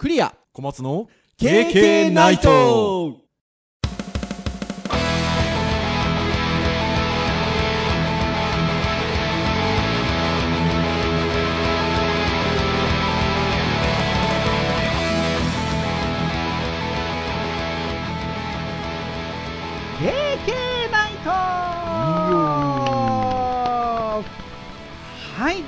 [0.00, 0.34] クリア。
[0.54, 3.18] 小松の KK ナイト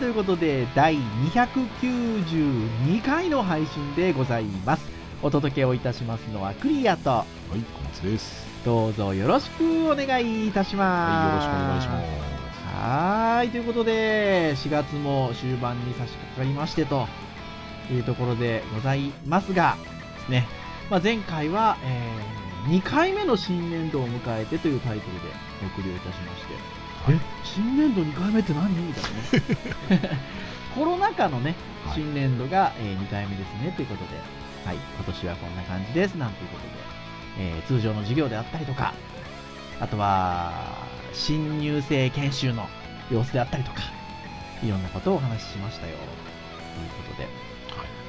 [0.03, 0.96] ということで、第
[1.32, 4.85] 292回の配信でございます。
[5.23, 11.12] お届けをいたしますのはクリアと、はい小松ですどうぞよろしくお願いいたします。
[11.12, 17.07] はいよろしくお願いしますはーい、ということで、4月も終盤に差し掛かりましてと
[17.89, 19.76] いうところでございますが、
[20.17, 20.48] ですね、
[20.90, 22.11] まあ、前回は、え
[22.71, 25.29] 2回目の新年度を迎えてというタイトルで
[25.62, 26.71] お送りをいたしまして、はい
[27.08, 28.70] え新年度2回目って何？
[28.70, 30.18] みたいなね。
[30.74, 31.94] コロナ禍のね、はい。
[31.96, 33.72] 新年度が、え2回目ですね。
[33.77, 34.19] ということで、
[34.64, 36.14] はい、今年はこんな感じです。
[36.14, 36.72] なんていうことで、
[37.38, 38.94] えー通常の授業であったりとか、
[39.81, 40.53] あとは、
[41.12, 42.69] 新入生研修の
[43.11, 43.83] 様子であったりとか、
[44.62, 47.28] いろんなことをお話ししましたよ、ということで。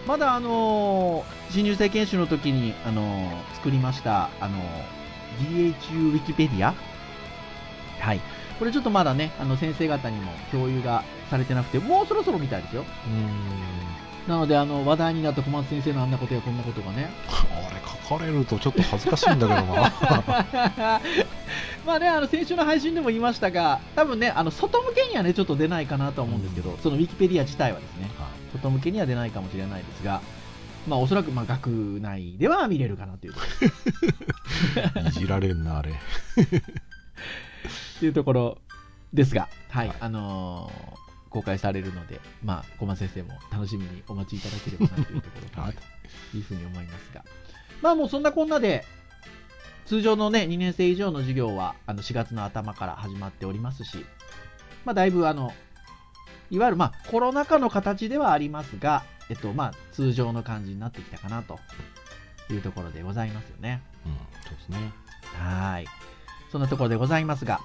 [0.07, 6.75] まだあのー新入生研修の時に、あのー作りました、あのー DHU ウィキペディア
[8.00, 8.22] はい。
[8.59, 12.84] これちょっとまだね、あの先生方にも共有がされてなくて、もうそろそろみたいですよ。
[13.08, 14.04] うーん。
[14.28, 19.92] なので、あの、話題になった小松先生のあんなことやこんなことがね、あれ書かれるとちょっと恥ずかしいんだけどな。
[21.86, 30.22] まあね、あの先週の配信でも言いましたが、多分ね、あの外向けにはね、ちょっと出ないかなとは思うんですけど、そのウィキペディア自体はですね、は外向けには出ないかもしれないですが、
[30.88, 33.36] まあおそらくまあ学内では見れるかなというい
[35.09, 35.92] いじられんなあれ
[37.99, 38.58] というところ
[39.13, 45.75] ですが、はい、はいあのー公開されるので、まあ、小松先生も楽しみにお待ちいただければなというところかなはい。
[46.31, 47.25] というふうに思いますが、
[47.81, 48.85] まあもうそんなこんなで、
[49.88, 54.05] 通常のね、2年生以上の授業はあの4月の頭から始まっておりますし、
[54.85, 55.51] まあだいぶあの、
[56.51, 61.59] いわゆるまあコロナ禍の形ではありますが、えっとまあ通常の感じになってきたかなと
[62.51, 63.81] いうところでございますよね。
[64.06, 64.13] うん
[64.47, 64.78] そうですね。
[65.34, 65.88] はーい。
[66.51, 67.59] そんなところでございますが、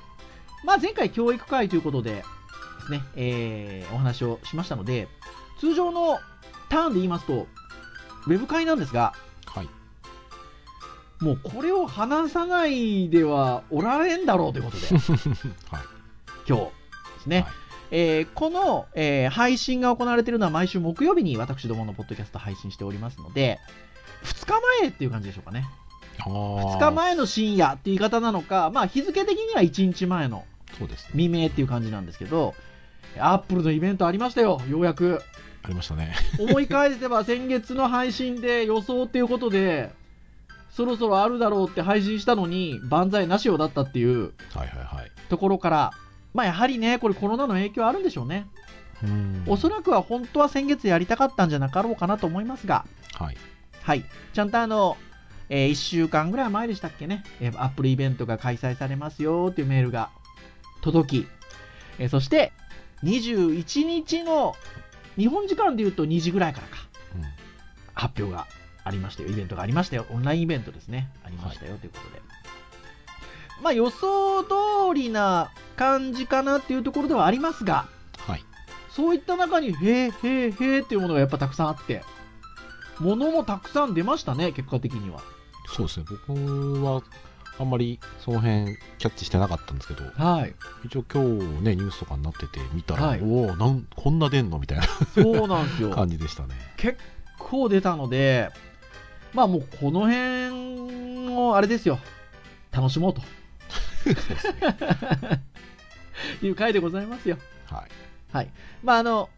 [0.64, 2.22] まあ前回教育会ということでで
[2.86, 5.08] すね、えーお話をしましたので、
[5.60, 6.19] 通常の
[6.69, 7.46] ターンで言いますと、
[8.26, 9.14] ウェブ会なんですが、
[9.47, 9.68] はい
[11.20, 14.98] もうこれを話さないではおられんだろうということで、今
[15.70, 15.84] はい
[16.47, 16.70] 日で
[17.22, 17.41] すね。
[17.42, 17.52] はい
[17.91, 23.58] えーこの、えー配信が行われているのは毎週木曜日に私どものポッドキャスト配信しておりますので、
[24.24, 25.66] 2日前っていう感じでしょうかね。
[26.20, 30.44] あ2 2日前の深夜って言い方なのか、まあ日付的には1日前の
[30.78, 31.10] そうですね。
[31.12, 32.54] 未明っていう感じなんですけど、
[33.18, 35.22] アップルのイベントありましたよ、ようやく。
[35.62, 36.14] ありましたね。
[36.38, 39.92] 思い返せば先月の配信で予想っていうことで、
[40.70, 45.10] そろそろあるだろうって配信したのに、万歳なしよだったっていうはいはいはい。
[45.28, 45.92] ところから、
[46.34, 48.46] まあやはりね、これコロナの影響あるんでしょうね。
[49.46, 53.36] うおそらくは本当は先月やりたかったんじゃなかろうかなと思いますが、はい。
[53.82, 54.04] はい。
[54.32, 54.96] ちゃんとあの、
[55.50, 60.10] え1週間ぐらい前でしたっけね、えーアップルイベントが開催されますよっていうメールが
[60.82, 61.26] 届き、
[61.98, 62.53] えーそして、
[63.04, 64.54] 21日の、
[65.16, 66.76] 日本時間で言うと2時ぐらいからか、
[67.16, 67.22] うん
[67.94, 68.47] 発表が
[68.84, 69.28] ありましたよ。
[69.28, 70.06] イベントがありましたよ。
[70.10, 71.10] オンラインイベントですね。
[71.25, 72.22] ありましたよ、ということで。
[73.60, 74.48] まあ予想通
[74.94, 77.88] りな感じかなっていうところではありますが、
[78.19, 78.44] はい
[78.91, 82.03] そういった中に、へーへーへーっていうものがやっぱたくさんあって、
[83.00, 85.20] ものもたくさん出ましたね、結果的には。
[85.74, 87.02] そうですね僕は
[87.58, 90.54] あんまりその辺キャッチしてなかったんですけどはい。
[90.84, 95.90] 一応今日ねニュースとかになってて見たら、はいおおなんこんな出んのみたいなそうなんですよ。
[95.94, 96.98] 感じでしたね結
[97.38, 98.50] 構出たので、
[99.34, 101.98] まあもうこの辺をあれですよ、
[102.70, 103.22] 楽しもうと
[104.04, 105.42] そうですね
[106.42, 107.38] いう回でございますよ。
[107.66, 108.50] はいはい。
[108.82, 109.30] まああの、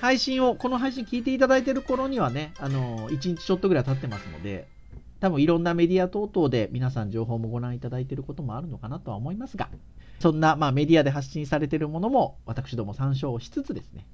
[0.00, 4.66] 配信を、この配信聞いていただいてる頃にはね、あの、1日ちょっとぐらい経ってますので、
[5.22, 9.68] 多分いろんなメディア等々で皆さん情報もご覧いただいていることもあるのかなとは思いますが、
[10.18, 14.04] そんな、まあ、メディアで発信されているものも私ども参照しつつですね、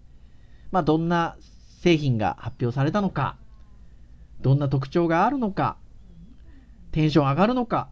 [0.71, 1.39] まあ、どんな
[1.81, 3.39] 製品が発表されたのか、
[4.43, 5.79] どんな特徴があるのか、
[6.93, 7.89] テンション上がるのか、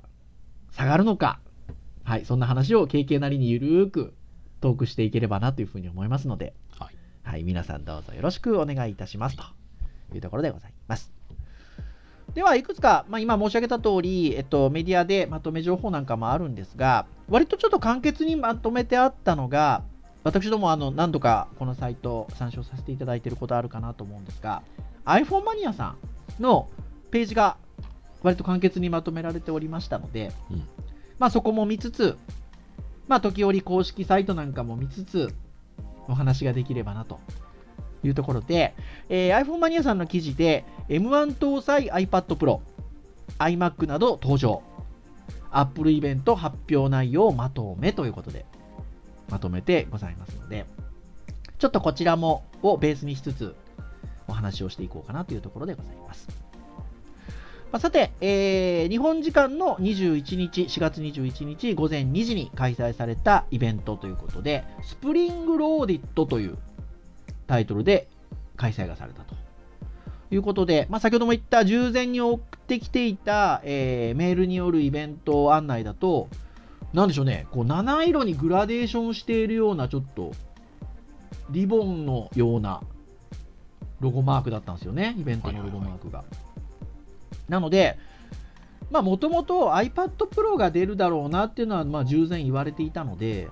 [0.72, 1.40] 下がるのか、
[2.04, 4.14] はい、そんな話を経験なりにゆるーく
[4.60, 9.42] トークしていければなというふうに思いますので、はいはい、皆さんどうぞよろしくお願いいたしますと
[10.14, 11.15] いうところでございます。
[12.36, 19.82] では、いくつか、まあ、今申し上げた通り、えっと、メディアでまとめ情報なんかもあるんですが、割とちょっと簡潔にまとめてあったのが、
[20.22, 24.62] 私どもあの何度かこのサイト参照させていただいていることあるかなと思うんですが、
[25.06, 25.96] iPhone マニアさん、
[26.38, 26.68] の
[27.10, 27.56] ページが
[28.22, 30.68] 割と簡潔にまとめられておりましたので、うん。
[31.18, 32.18] まあそこも見つつ、
[33.08, 35.34] まあ時折公式サイトなんかも見つつ、
[36.06, 37.18] お話ができればなと
[38.04, 38.74] いうところで、
[39.08, 42.60] えー iPhone マニアさんの記事で M1 搭載 iPad Pro、
[43.38, 44.62] iMac など登場。
[45.50, 48.44] Apple イベント発表内容まとめということで、
[49.30, 50.66] まとめてございますので、
[51.58, 53.54] ちょっとこちらもをベースにしつつ、
[54.28, 56.28] お話をしていこうかなというところでございます。
[57.72, 66.58] まあさて、えー日本時間の21日、4月21日午前2時に開催されたイベントということで、スプリングローディットという
[67.46, 68.08] タイトルで
[68.56, 69.34] 開催がされたと
[70.30, 76.28] いうことで、まあ、先ほども言った従前に送ってきていた、えーメールによるイベント案内だと、
[76.92, 80.32] なんでしょうね、こう七色にグラデーションしているような、ちょっと
[81.50, 82.82] リボンのような
[84.00, 86.24] ロゴマークだったんですよね、イベントのロゴマークが。
[87.48, 87.98] なので、
[88.90, 93.48] もともと iPad Pro が出るだろうなっていうのは、まあ、従前言われていたので、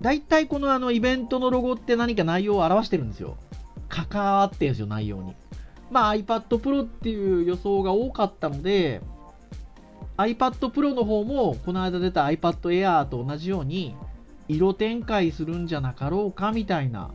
[0.00, 3.36] 大体このあのイベントのロゴって何か内容を表してるんですよ。
[3.88, 5.34] 関わってるんですよ、内容に。
[5.90, 9.00] まあ、iPad Pro っていう予想が多かったので、
[10.16, 13.94] iPad Pro の方も、この間出た iPad Air と同じように、
[14.48, 17.10] 色展開するんじゃなかろうかみたいな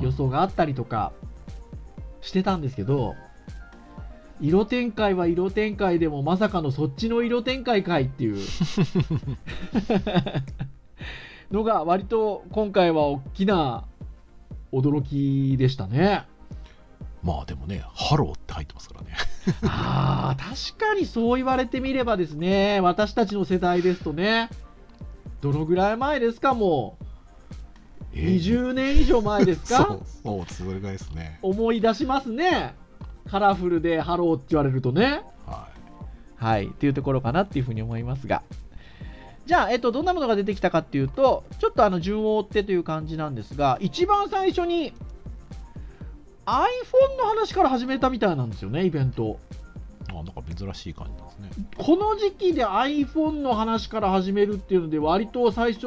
[0.00, 1.12] 予想があったりとか
[2.20, 3.14] してたんですけど、
[4.40, 8.38] 色展開は色展開でもまさかのそっちの色展開かいっていう
[11.52, 13.84] のが割と今回は大きな
[14.72, 16.24] 驚きでしたね。
[17.22, 19.12] まあでもね、ハローって入ってますからね。
[19.64, 24.48] ああ、確かにそう言われてみればですね、私たちの世代ですとね、
[25.40, 28.16] どのぐらい前ですか、もう。
[28.16, 29.98] 20年以上前ですか？
[30.24, 31.38] そう、それぐらいですね。
[31.42, 32.74] 思い出しますね。
[33.30, 35.22] カラフルでハローって言われるとね。
[35.46, 35.68] は
[36.36, 36.66] はい。
[36.66, 38.42] っていうところかなっていうふうに思いますが。
[39.46, 44.92] じゃあ、えっと、どんなものが出てきたかっていうと、ちょっとあの、順を追ってという感じなんですが、一番最初に
[46.46, 49.38] iPhone の話から始めたみたいなんですよね、イベント。
[50.08, 50.12] い。
[50.12, 51.66] あ、なんか珍しい感じなんですね。
[51.76, 55.82] この時期で iPhone の話から始めるっていうので、割と最初、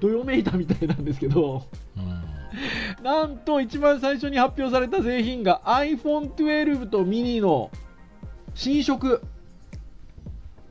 [0.00, 1.64] どよめいたみたいなんですけど、
[1.96, 2.24] うん。
[3.02, 7.70] なんと一番最初に発表された製品が iPhone12 とミニの
[8.54, 9.22] 新色、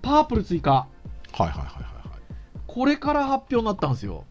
[0.01, 0.87] パープル追加。
[1.33, 2.21] はいはいはいはいはい。
[2.67, 4.25] これから発表になったんですよ。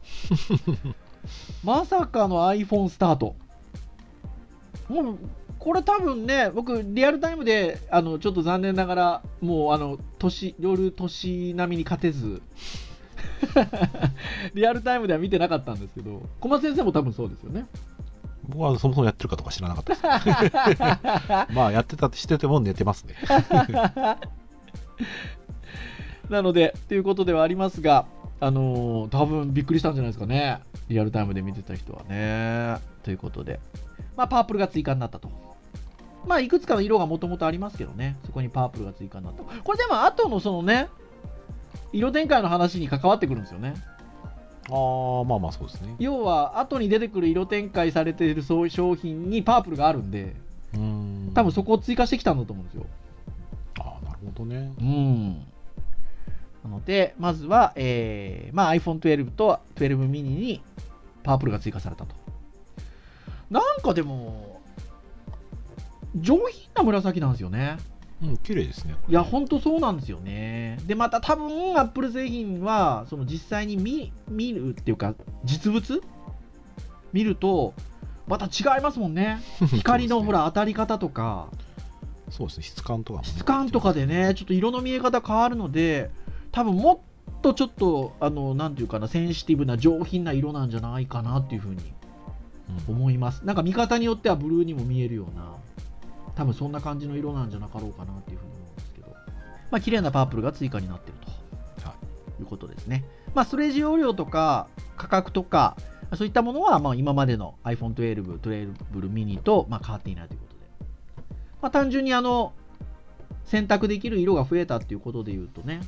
[1.63, 3.37] まさかの iPhone スタート。
[4.89, 5.19] もう、
[5.59, 12.43] これ多分ね、僕、リアルタイムで、あの、ちょっと残念ながら、もう、あの、年、夜年並みに勝てず、
[14.55, 17.67] リアルタイムでは見てなかったんですけど、小松先生も多分そうですよね。
[18.49, 20.83] 僕はそもそもやってるかとか知らなかったです。
[21.55, 23.15] まあやってたしてても寝てますね。
[26.33, 28.07] なので、ということではありますが、
[28.41, 30.61] あのー多分びっくりしたんじゃないですかね。
[30.89, 32.79] リアルタイムで見てた人はね。
[33.05, 33.61] ということで、
[34.17, 35.31] まあ、パープルが追加になったと。
[36.27, 38.17] まあ、いくつかの色がもともとありますけどね。
[38.27, 39.43] そこにパープルが追加になった。
[39.43, 40.89] これでも、後のそのね、
[41.93, 43.75] 色展開の話に関わってくるんですよね。
[44.71, 45.95] ああ、まあまあそうですね。
[45.99, 50.35] 要は、後に出てくる色展開されているそういう商品にパープルがあるんで、
[50.75, 51.33] うーん。
[51.35, 52.87] 多分そこを追加してきたんだと思うんですよ。
[53.81, 54.73] ああ、なるほどね。
[54.81, 55.52] うん。
[56.65, 60.63] なので、まずは、えーまあ、iPhone12 と12 mini に
[61.23, 62.15] パープルが追加されたと。
[63.51, 64.61] なんかでも、
[66.17, 67.79] 上品な紫なんですよね。
[68.23, 68.95] うん、綺麗ですね。
[69.09, 70.79] いや、ほんとそうなんですよね。
[70.87, 75.15] で、また多分、アップル製品は、その実際に見見るっていうか、
[75.45, 76.03] 実物？
[77.13, 77.75] 見ると、
[78.29, 79.41] また違いますもんね。
[79.75, 81.49] 光のほら、当たり方とか、
[82.31, 83.29] そうですね、質感とかも、ね。
[83.29, 86.11] 質感とかでね、ちょっと色の見え方変わるので、
[86.53, 86.95] 多分も
[87.31, 91.93] っとちょっと、あの、なんていうかな、センシティブな上品な色なんじゃないかなっていうふうに
[92.89, 93.45] うん、思います。
[93.45, 95.57] なんか見方によってはブルーにも見えるような、
[96.35, 99.09] 多分そんな感じの色なんじゃなかろうかなっていうふうに思うんですけど、
[99.71, 101.89] まあ、綺麗なパープルが追加になってると。
[101.89, 103.05] はいいうことですね。
[103.35, 105.77] まあ、ストレージ容量とか価格とか、
[106.15, 110.61] そういったものはまあ今までの iPhone12、12 mini とまあ変わっていないということで。
[111.63, 112.53] まあ、単純にあの、
[113.45, 115.81] 選択できる色が増えたっていうことで言うとね、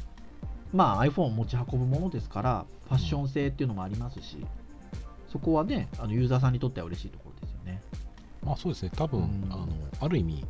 [0.75, 4.45] まあ iPhone を持ち運ぶものですから、ファッション性っていうのもありますし、
[5.31, 7.81] そこはね、あのユーザーさんにとっては嬉しいところですよね。
[8.45, 9.69] まあそうですね、多分、うんあの、
[10.00, 10.45] ある意味、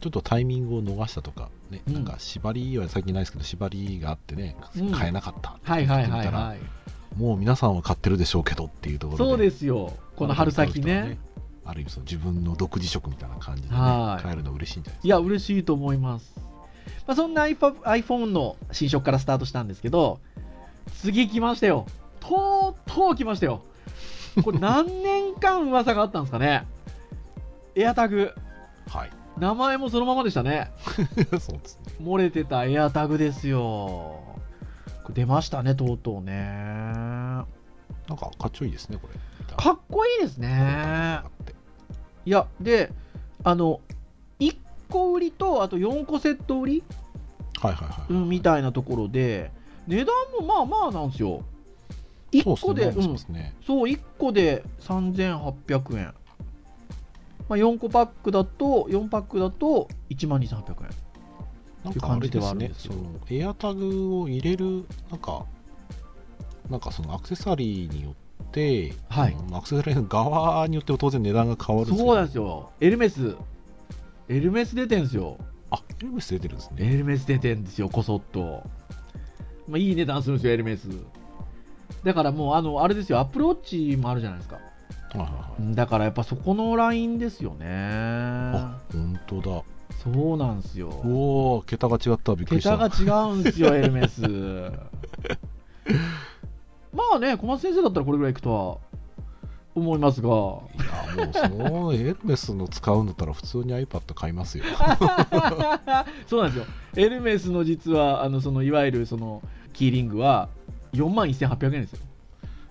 [0.00, 6.58] ちょっとタイミングを逃したとか、ね、うんなんか縛りは最近ないですけど、縛りがあってね、うん買えなかったってはいはいはい言ったらはい。
[7.16, 9.30] もう皆さんは買ってるでしょうけどっていうところで。
[9.30, 9.92] そうですよ。
[10.16, 11.18] この春先ね。
[11.68, 16.34] ある意味その自分の独自色みたいな感じで、ねはい、変えるの嬉しいんじゃないですかいや嬉しいと思います、
[17.06, 20.20] まあ、そんな iPhone の新色からスタートしたんですけど
[20.94, 21.86] 次来ましたよ。
[22.20, 23.62] とうとう来ましたよ。
[24.44, 26.66] これ何年間噂があったんですかね？
[27.74, 28.34] エアタグ。
[28.88, 29.10] はい。
[29.38, 30.72] 名前もそのままでしたね。
[31.40, 31.94] そうですね。
[32.02, 33.58] 漏れてたエアタグですよ。
[35.04, 36.34] これ出ましたねとうとうね。
[36.34, 37.46] なん
[38.16, 39.18] かかっちょいいですねこれ。
[39.56, 41.20] かっこいいですね。
[42.24, 42.90] いやで
[43.44, 43.96] あの1
[44.90, 46.82] 個売りとあと4個セット売り、
[47.60, 49.50] はいはいはい、うん、みたいなところで
[49.86, 51.42] 値段もまあまあなんですよ。
[52.32, 53.34] 1個でそううん。
[53.34, 56.14] ね、そう1個で3800円、
[57.48, 60.90] まあ、4個パックだと4パックだと1万2800円。
[61.84, 62.98] なんかあれですねその
[63.30, 65.44] エアタグを入れるなんか
[66.68, 69.36] なんかそのアクセサリーによって、はい。
[69.52, 72.70] アクセサリーの側によっても当然値段が変わるそうなんですよ。
[72.80, 73.36] エルメス
[74.28, 75.38] エルメス出てんですよ。
[75.70, 76.92] あエルメス出てるんですね。
[76.92, 78.62] エルメス出てんですよこそっと、
[79.66, 80.88] まあ、いい値段するんですよエルメス。
[82.04, 83.56] だからもうあのあれですよアップルウォッ
[83.90, 84.56] チもあるじゃないですか。
[84.56, 84.62] は
[85.14, 85.62] いはいはい。
[85.62, 87.66] うんだからやっぱそこのラインですよね。
[87.68, 89.62] あ本当だ。
[90.02, 90.88] そうなんですよ。
[90.88, 92.78] おお桁が違ったびっくりした。
[92.90, 94.22] 桁が違うんですよ エルメス。
[96.92, 98.87] まあね小松先生だったらこれぐらいいくとは
[99.78, 100.28] 思いますが。
[100.28, 100.36] いや
[101.26, 104.64] もうそのエルメスの使うんだったら普通に iPad 買いますよ。
[106.26, 106.66] そうなんですよ。
[106.96, 109.42] エルメスの実はあのそのいわゆるその
[109.72, 110.48] キーリングは
[110.92, 112.00] 4万1800円ですよ。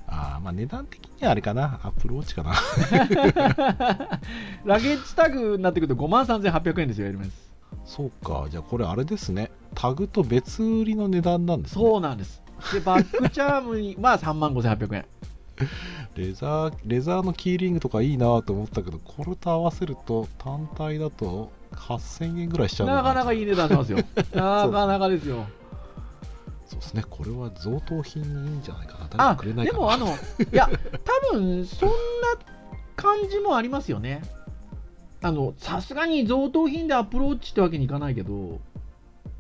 [0.08, 1.80] ああまあ値段的にはあれかな。
[1.84, 2.54] アップルウォッチかな。
[4.66, 7.52] ラゲッジタグになってくると5万3800円ですよエルメス。
[7.86, 9.52] そうかじゃあこれあれですね。
[9.76, 11.82] タグと別売りの値段なんですね。
[11.84, 12.42] そうなんです。
[12.74, 15.06] でバックチャームにまあ3万5800円
[16.16, 23.04] レザーレザーのキーリングとかいいなと思ったけどこれと合わせると単体だと8000円ぐらいしちゃうのな。
[23.04, 23.98] かなかいい値段しますよ。
[24.34, 25.46] なかなかですよ。
[26.66, 27.04] そうですね。
[27.10, 29.08] これは贈答品にいいんじゃないかな。
[29.10, 29.80] 誰あかくれないかな。
[29.80, 30.08] でもあの
[30.52, 30.70] いや
[31.32, 31.96] 多分そんな
[32.96, 34.22] 感じもありますよね。
[35.22, 38.60] あのさすがに贈答品でアプローチってわけにいかないけど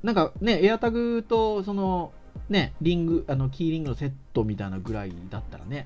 [0.01, 2.11] なんかねエアタグとその
[2.49, 5.85] ねリングあのキーリングのセットみたいなぐらいだったらね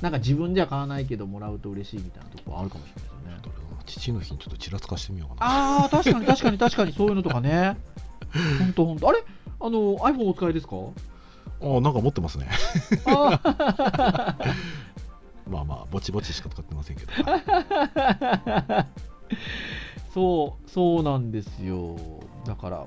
[0.00, 3.38] なんか自分じゃ買わないけどもらうと嬉しいみたいなとこあるかもしれないですよね。
[3.86, 5.50] 父の日にちょっとちらつかしてみようかな。
[5.82, 7.76] ああ確かに確かに確かにそういうのとかね。
[8.58, 9.08] 本当本当。
[9.08, 9.24] あれ？
[9.60, 10.76] あの iPhone お使いですか？
[11.60, 12.48] あなんか持ってますね。
[15.48, 17.12] まあまあぼちぼちしか使ってませんけど。
[20.14, 21.96] そう、そうなんですよ。
[22.46, 22.86] だから、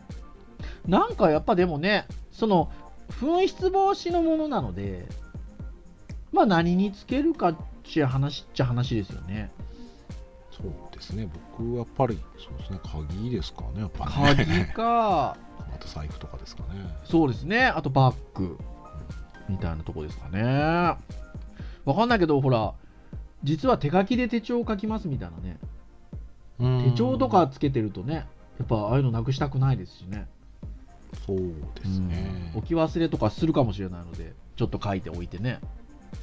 [0.87, 2.71] なんかやっぱでもね、その、
[3.19, 5.07] 紛失防止のものなので、
[6.31, 9.51] まあ何につけるかっちゃ話っちゃ話ですよね。
[10.51, 11.29] そうですね。
[11.57, 12.79] 僕はやっぱりそうですね。
[12.83, 14.35] 鍵ですかねやっぱね。
[14.35, 15.37] 鍵か、あ
[15.79, 16.85] と財布とかですかね。
[17.03, 18.57] そうですね、あとバッグ
[19.49, 20.41] みたいなとこですかね。
[21.85, 22.73] わかんないけど、ほら、
[23.43, 25.57] 実は手書きで手帳を書きますみたいなね。
[26.91, 28.27] 手帳とかつけてるとね、
[28.59, 30.27] やっぱああいうのなくしたくないですしね。
[31.25, 31.37] そう
[31.75, 32.51] ですね。
[32.53, 32.59] うん。
[32.59, 35.59] 置き忘れとかするかもしれないのでちょっと書いておいてね、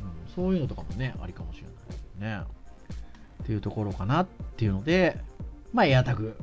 [0.00, 0.34] うん。
[0.34, 2.42] そういうのとかもねありかもしれないですね。
[3.42, 4.26] っていうところかなっ
[4.56, 5.18] ていうので
[5.72, 6.36] まあエアタグ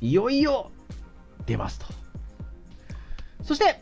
[0.00, 0.70] いよいよ
[1.46, 1.86] 出ますと。
[3.42, 3.80] そして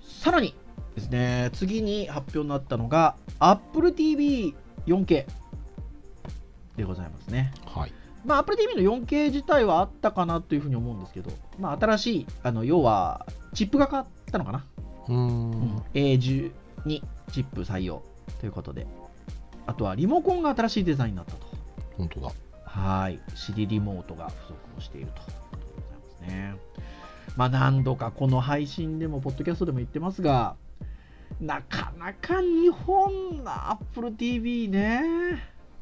[0.00, 0.54] さらに
[0.94, 5.26] ですね次に発表になったのが Apple TV4K
[6.76, 7.52] でございますね。
[7.64, 7.92] はい。
[8.24, 11.30] まあ、Apple TV の 4K 自体はあったかなというふうに思うんですけど、
[11.60, 14.64] まあ、新しい、あの要は、チップが変わったのかな、
[15.08, 15.82] うーん。
[15.94, 16.50] A12
[17.32, 18.02] チップ採用
[18.40, 18.86] ということで、
[19.66, 21.46] あとはリモコンが新しいデザインになったと。
[21.96, 22.32] 本当だ
[22.64, 23.20] はい。
[23.34, 26.56] Siri リモートが付属をしているということでございますね。
[27.36, 30.56] まあ、何度かこの配信でも、ポッドキャストでも言ってますが、
[31.40, 35.02] なかなか日本の Apple TV ね、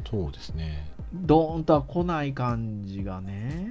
[0.09, 3.69] そうですねドーンとは来ない感じがね。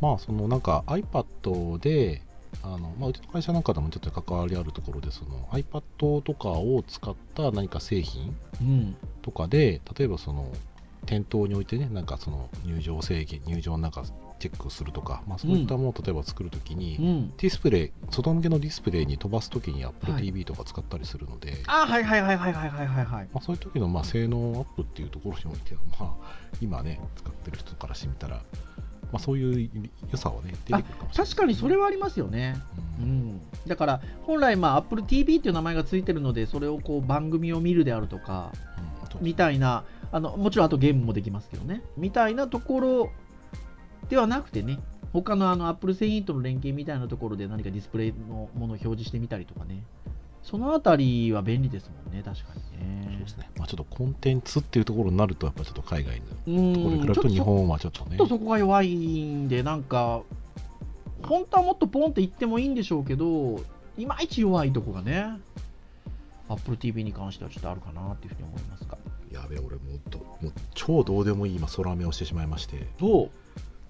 [0.00, 2.22] まあそのなんか iPad で
[2.62, 8.36] あのまあ、うちの会社なんかでもちょっと関わりあるところでその iPad とかを使った何か製品
[9.22, 10.52] とかで、うん、例えばその
[11.06, 14.04] 店頭においてねなんかその入場制限入場なんか
[14.38, 28.42] チェックするとか、まあ、そういったものを例えば作るときに、うん、ディスプレイ外向けのディスプレイに飛ばすときに AppleTV とか使ったりするので、はい、あはいはいはいはいはいはいはい、はい、まあ、そういう時のまの性能アップっていうところにおいては、まあ、今ね使ってる人からしてみたら
[29.12, 29.70] まあ、そういう
[30.10, 32.56] 良さはね出てくるかもしれない確かにそれはありますよね。
[33.00, 33.40] ううんん。
[33.66, 38.88] だから本来まあ Apple TV っていう名前がついてるのでそれをこう番組を見るであるとかうん
[39.20, 41.82] みたいなあのもちろんあとゲームもできますけどね。
[41.96, 43.10] みたいなところ
[44.08, 44.78] ではなくてね、
[45.12, 49.82] 他のあの Apple 製品との連携みたいなところで何かディスプレイのものを表示してみたりとかね。
[50.48, 53.10] そのあたりは便利ですもんね、確かにね。
[53.12, 53.50] そうですね。
[53.58, 58.16] まあちょっとコンテンツっていうところになると、やっぱちょっと海外のうんところに比べると日本はちょっとね。
[58.16, 60.22] ちょっとそこが弱いんで、なんか、
[61.22, 63.60] 本当はもっとポンって言ってもいいんでしょうけど、
[63.98, 65.38] いまいち弱いとこがね、
[66.48, 68.96] Apple TV に関してはちょっとあるかなっていうふうに思いますが。
[69.30, 73.30] やべえ、俺もうどもう超どうでもいい今、空目をしてしまいまして、そう。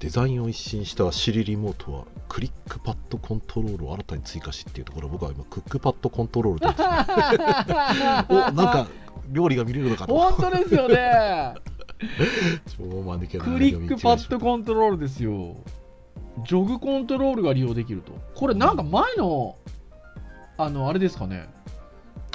[0.00, 6.68] デザインを一新したシリリモートは、クリックパッドコントロールを新たに追加しっていうところ、僕は今、クックパッドコントロールと
[8.32, 8.86] おなんか
[9.30, 10.16] 料理が見れるのかと。
[10.16, 11.54] 本当ですよね。
[12.78, 15.56] 超間抜けなクリックパッドコントロールですよ。
[16.46, 18.12] ジョグコントロールが利用できると。
[18.36, 19.56] これなんか前の、
[20.56, 21.48] あの、あれですかね。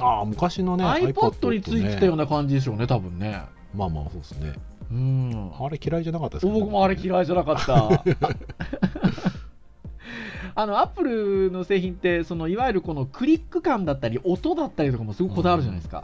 [0.01, 2.25] ああ、昔のね、iPod についてたような。
[2.25, 3.43] な感じでしょうね、多分ね。
[3.73, 4.53] まあまあ、そうですね。
[4.93, 5.51] うん。
[5.59, 8.03] あれ嫌いじゃなかったですか、僕もあれ嫌いじゃなかった。
[10.55, 16.03] あのアップルの製品ってそのいわゆるこのクリック感だったり音だったりとかもすごくこだわるじゃないですか、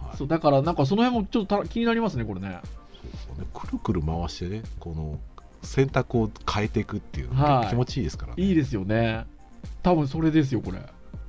[0.00, 0.16] はい。
[0.16, 2.60] そうだからなんかその辺もちょっとた気になりますねこれね。
[3.26, 3.46] そうね。
[3.52, 5.18] くるくる回してね、この
[5.62, 7.64] 選択を変えていくっていうのはい。
[7.64, 8.42] が気持ちいいですからね。
[8.42, 9.26] いいですよね。
[9.82, 10.78] 多分それですよこれ。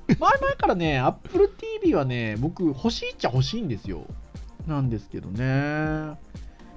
[0.20, 1.50] 前々からね Apple
[1.82, 4.06] TV はね僕欲しいっちゃ欲しいんですよ。
[4.68, 6.18] なんですけどね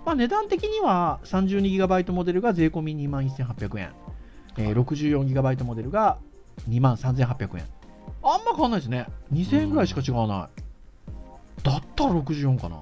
[0.06, 3.92] まあ値段的には 32GB モデルが税込み2万1800円、
[4.56, 6.18] えー、64GB モデルが
[6.70, 7.64] 2万3800円。
[8.22, 9.08] あんま変わんないですね。
[9.32, 11.62] 2000円ぐらいしか違わない。
[11.64, 12.80] だったら64かな。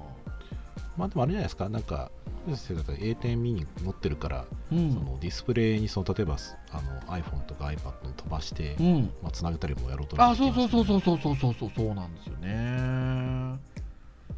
[0.97, 2.11] まあでもあれじゃないですか、なんか、
[2.47, 4.93] 先生 A 点ミニ持ってるから、うん。
[4.93, 6.37] そのディスプレイにその例えば
[6.71, 9.09] あの iPhone とか iPad に飛ばして、うん。
[9.23, 13.59] まあ、つなげたりもやろうとあそうそうそうそううそうそうそうそうそうなんですよね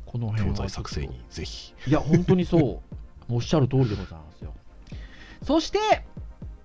[0.07, 1.73] この辺材作成にぜひ。
[1.85, 2.79] いや、本当にそう。
[3.29, 4.53] おっしゃる通りでございますよ。
[5.43, 5.79] そして、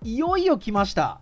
[0.05, 1.21] いよいよ来ました。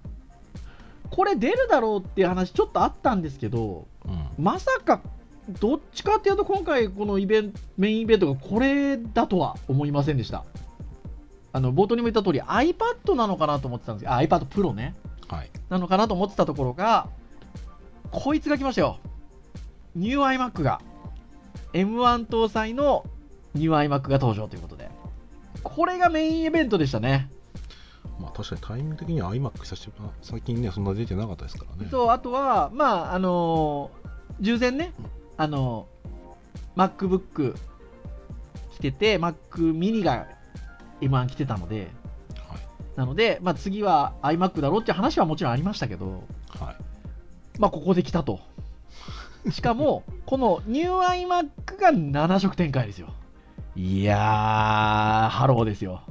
[1.11, 5.01] これ出るだろうっていう話ちょっとあったんですけど、うん、まさか、
[5.49, 10.45] どっちかっていうと今回このイベント、メインイベントがこれだとは思いませんでした。
[11.53, 14.95] あの、冒頭にも言った通り iPad なのかなと思ってたんですけど、あ、iPad Pro ね。
[15.27, 15.51] はい。
[15.69, 17.09] なのかなと思ってたところが、
[18.11, 18.99] こいつが来ましたよ。
[19.97, 20.81] ニュー iMac が。
[21.73, 23.05] M1 搭載の
[23.55, 24.91] ニュー iMac が登場ということで。
[25.63, 27.31] これがメインイベントでしたね。
[28.19, 31.89] まあ確かにタイミング的には iMac 久しぶり最近ね、そんな出てなかったですからね。
[31.91, 34.93] そう、あとは、まあ、あのー従前ね、
[35.37, 37.55] あのー MacBook
[38.73, 39.35] 来てて、Mac
[39.73, 40.27] mini が
[41.01, 41.91] M1 来てたので、
[42.49, 42.61] はい。
[42.97, 46.25] なので、まあ、次は iMac だろうっていう話はもちろんありましたけど、
[46.59, 46.77] はい。
[47.59, 48.41] まあ、ここで来たと。
[49.51, 53.15] しかも、このニュー iMac が7色展開ですよ。
[53.77, 56.03] いやー、ハローですよ。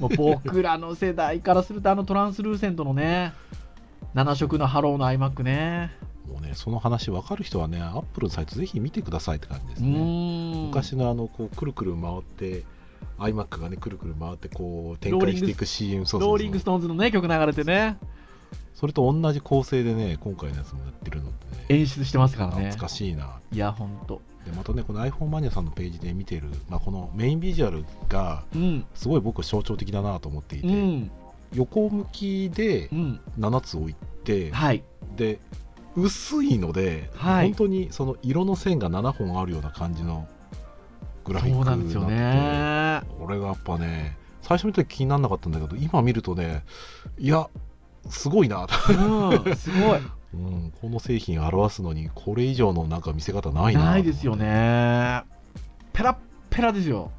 [0.00, 3.32] もう僕らの世代からすると、あの translucent のね、
[4.14, 5.92] 7色のハローの iMac ね。
[6.26, 10.66] もうね、その話分かる人はね、Apple のサイトぜひ見てくださいって感じですうね。
[10.68, 12.64] 昔のあの、こう、くるくる回って、
[13.18, 18.06] iMac がね、くるくる回って、こう、展開していく CM、そうそうそうローリングストーンズのね、曲流れてね、そ
[18.86, 23.40] れと同じ構成でね、今回のやつもやってるのでね、演出してますからね。懐かしいな。
[23.52, 24.20] いや、ほんと。
[24.44, 28.84] で、またね、この iPhone マニアさんのページで見てる、まあ、このメインビジュアルが、うん。
[28.94, 31.10] すごい僕象徴的だなと思っていて、うん。
[31.54, 33.20] 横向きでうん。
[33.38, 34.82] 7つ置いて、はい。
[35.16, 35.38] で
[35.96, 40.26] 薄いので、はい本当にその色の線が7本あるような感じの
[41.24, 43.06] グラフィックそうなんですよねって。
[43.06, 46.64] てこれがやっぱね最初見た時気にならなかったんだけど今見るとね
[47.18, 47.48] いや
[48.08, 48.64] すごいな、う
[49.50, 50.00] ん、すごい。
[50.34, 55.22] うん、この製品表すのにこれ以上のなんか見せ方ないなないですよね。
[55.92, 56.16] ペラッ
[56.50, 57.10] ペラですよ。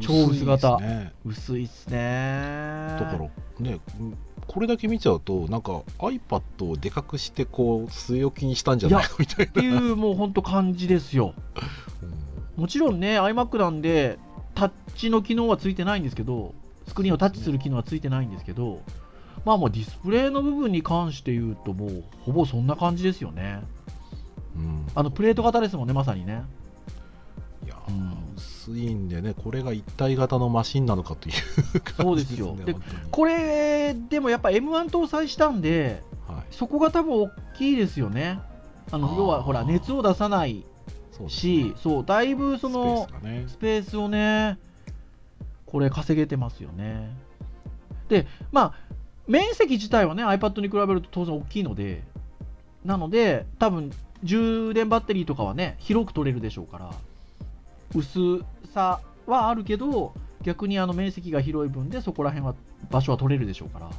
[0.00, 0.78] 超薄型
[1.24, 2.96] 薄いですねね。
[2.98, 3.18] だから
[3.60, 4.16] ねうん
[4.48, 9.10] これだけ見ちゃうとなんか iPad をでかくしてこう据え置きにしたんじゃないの？
[9.18, 11.34] みたいなっていうもう本当感じですよ。
[12.02, 14.18] うんもちろんね、iMac なんで、
[14.54, 16.54] タッチの機能はついてないんですけど、
[16.88, 18.80] スクリーンをタッチする機能はついてないんですけど、
[19.46, 23.62] まあもうディスプレイの部分に関して言うと、もうほぼそんな感じですよね。
[24.56, 26.42] うんあのプレート型ですもんね、まさにね。
[27.64, 32.44] いや、うん薄いんでね、これが一体型のマシンなのかという感じですね。
[32.44, 32.74] そうですよで
[33.12, 38.40] これ、でもやっぱ M1 搭載したんで、はい、そこが多分大きいですよね。
[38.90, 40.64] あの要はほら熱を出さない
[41.28, 44.58] し、そうだいぶそのスペースがねスペースをね、
[45.66, 47.10] これ稼げてますよね。
[48.08, 48.74] で、まあ、
[49.26, 52.02] 面積自体はね、iPad に比べると当然大きいので、
[52.84, 53.90] なので、多分
[54.22, 56.90] 充電バッテリーとかはね、広く取れるでしょうから、
[57.94, 60.12] 薄さはあるけど
[60.42, 62.54] 逆にあの面積が広い分でそこら辺は
[62.90, 63.90] 場所は取れるでしょうから。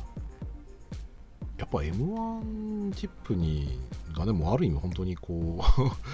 [1.58, 3.80] やっぱ M1 チップに
[4.16, 5.64] がでもある意味本当にこう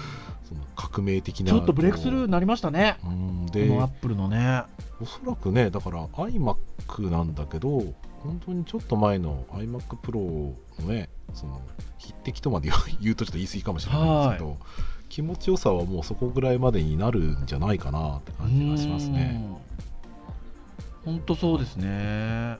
[0.48, 2.96] その革命的なちょっとブレイクスルーになりましたね。
[3.04, 4.62] うんでこのアップルのね。
[5.00, 7.82] おそらくねだから iMac なんだけど
[8.24, 11.60] 本当にちょっと前の iMac Pro のねその
[11.98, 14.56] 匹敵とまで 言うとちょっと言い過ぎかもしれないんですけど
[15.10, 19.40] 気持ちよさはもうそこぐらいまでになるんじゃないかなって感じがしますね。
[21.04, 22.58] 本当そうですね。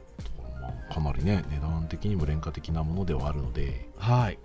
[0.60, 4.38] まあかなりね値段的にも廉価的なものではあるので、はい。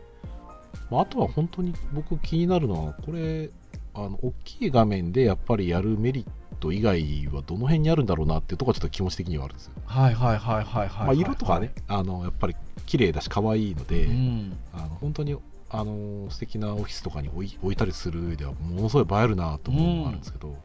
[0.90, 3.50] まあ、あとは本当に僕気になるのはこれ
[3.94, 6.26] あの大きい画面でやっぱりやるメリッ
[6.60, 9.74] ト以外はどの辺にあるんだろうなっていうところはちょっと気持ち的にはあるんですよ。
[9.86, 14.58] はいはいはいはいはいまあ、色とかね、あのやっぱり綺麗だし可愛いので、うん。
[14.74, 15.38] あの本当に
[15.72, 20.56] あの素敵なオフィスとかに置い置いたりする上ではものすごい映えるなと思うのがあるんですけど、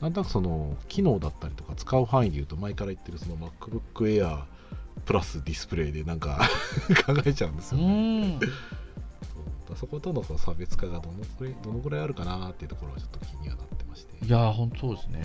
[0.00, 4.44] なんとなくその機能だったりとか使う範囲でいうと前から言ってるその MacBook Air
[5.04, 6.48] プラスディスプレイでなんか
[7.06, 8.38] 考えちゃうんですうよね。
[8.38, 14.24] うだそことの差別化がどのくらいどのぐらいあるかなっていうところはちょっと気にはなってまして。
[14.24, 15.22] いやー本当そうですね。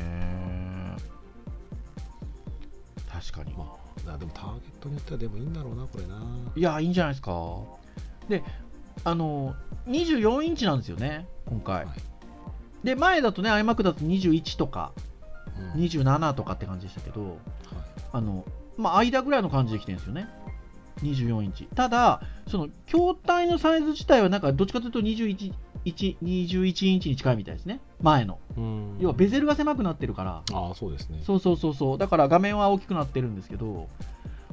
[3.12, 3.54] 確かに。
[3.54, 3.76] ま
[4.14, 6.22] あ、でもターゲットによってはでもいいんだろうな、これな。
[6.56, 7.34] いやーいいんじゃないですか。
[8.30, 8.44] で
[9.04, 9.56] あの
[9.88, 11.96] 24インチなんですよね今回、はい。
[12.84, 14.92] で前だとね iMac だと21とか
[15.76, 15.82] うん。
[15.82, 17.38] 27とかって感じでしたけどはい。
[18.14, 18.46] あの
[18.78, 20.28] まあ間ぐらいの感じできてるんですよね。
[21.02, 21.68] 24インチ。
[21.76, 25.54] ただその筐体のサイズ自体はなんかどっちかというと21
[25.86, 27.80] 1 21インチに近いみたいですね。
[28.02, 28.39] 前の。
[28.58, 28.98] うん。
[29.00, 30.44] 要はベゼルが狭くなってるから。
[30.52, 31.22] ああ、そうですね。
[31.24, 31.98] そうそうそうそう。
[31.98, 33.88] だから画面は大きくなってるんですけど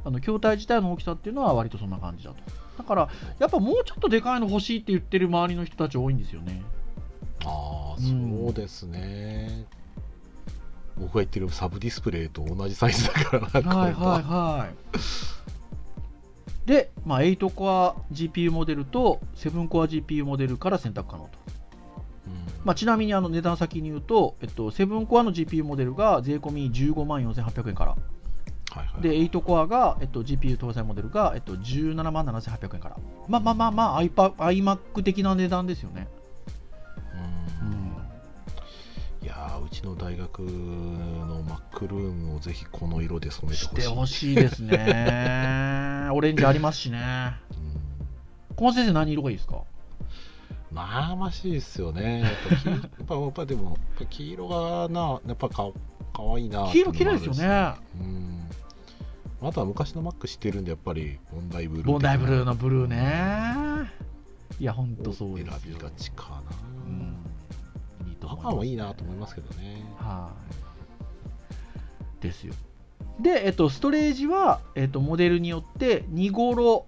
[0.04, 2.36] あの筐体自体の大きさっていうのは割とそんな感じだと。
[2.78, 3.08] だから
[3.38, 6.62] やっぱもうちょっとでかいの欲しいって言ってる周りの人たち多いんですよね。
[7.44, 8.40] ああ、うん。
[8.44, 9.66] そうですね。
[10.98, 14.96] 僕が言ってるサブディスプレイと同じサイズだからな、はいはいはい
[16.66, 21.30] で、まあ、8コア GPU モデルと7コア GPU モデルから選択可能と、
[22.26, 22.32] うん。
[22.64, 27.96] まあ、ちなみにあの値段先に言うと、えっと、7コアの GPU モデルが税込み15万4800円から。
[28.68, 32.96] はいはい、で8コアが、えっと、GPU 搭載モデルが、えっと、17万7800円から。
[33.28, 36.08] まあまあまあまあ iMac 的な値段ですよね。
[37.62, 37.68] うん。
[37.68, 37.86] うん。
[39.22, 43.82] いやーうちの大学のマックルームをぜひこの色で染めてほしい。
[43.82, 47.34] してほしいですねオレンジありますしね。
[48.50, 48.56] うん。
[48.56, 49.62] 小松先生何色がいいですか？
[50.72, 52.22] まあましいですよね。
[52.22, 55.70] やっぱ黄やっぱやっぱでもやっぱ黄色がなやっぱか
[56.12, 57.74] かわいいな黄色綺麗ですよね。
[58.00, 58.48] うん。
[59.42, 63.90] あとは昔のマック知ってるんでやっぱりボンダイブルーボンダイブルーののブルーね。
[64.58, 65.52] いやほんとそうですよ。
[65.60, 66.42] 選びがちかな。
[66.86, 68.08] うん。
[68.08, 69.84] いいと赤もいいなと思いますけどね。
[69.98, 70.32] は
[72.20, 72.22] い。
[72.22, 72.54] ですよ
[73.20, 76.86] で、えっと、ストレージは、えっと、モデルによって2ゴロ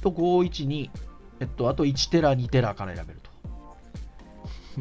[0.00, 0.90] と512、
[1.40, 3.30] えっと、あと1テラ2テラから選べると。